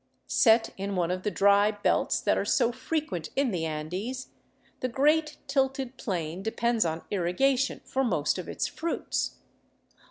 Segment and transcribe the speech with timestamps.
[0.25, 4.29] Set in one of the dry belts that are so frequent in the Andes,
[4.79, 9.35] the great, tilted plain depends on irrigation ft)r most of its fruits.